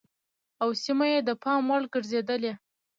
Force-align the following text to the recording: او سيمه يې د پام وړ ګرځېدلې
او 0.61 0.69
سيمه 0.83 1.05
يې 1.13 1.19
د 1.27 1.29
پام 1.43 1.63
وړ 1.69 1.83
ګرځېدلې 1.93 2.53